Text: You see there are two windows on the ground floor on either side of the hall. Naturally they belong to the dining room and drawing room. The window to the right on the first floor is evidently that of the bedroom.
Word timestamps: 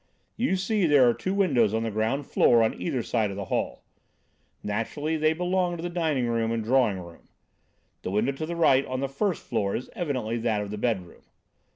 You 0.35 0.55
see 0.55 0.87
there 0.87 1.07
are 1.07 1.13
two 1.13 1.35
windows 1.35 1.75
on 1.75 1.83
the 1.83 1.91
ground 1.91 2.25
floor 2.25 2.63
on 2.63 2.73
either 2.81 3.03
side 3.03 3.29
of 3.29 3.35
the 3.35 3.45
hall. 3.53 3.83
Naturally 4.63 5.15
they 5.15 5.31
belong 5.31 5.77
to 5.77 5.83
the 5.83 5.91
dining 5.91 6.25
room 6.25 6.51
and 6.51 6.63
drawing 6.63 6.97
room. 6.97 7.27
The 8.01 8.09
window 8.09 8.31
to 8.31 8.47
the 8.47 8.55
right 8.55 8.83
on 8.87 8.99
the 9.01 9.07
first 9.07 9.43
floor 9.43 9.75
is 9.75 9.91
evidently 9.93 10.37
that 10.39 10.61
of 10.63 10.71
the 10.71 10.79
bedroom. 10.79 11.21